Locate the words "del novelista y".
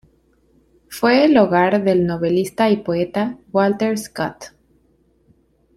1.83-2.77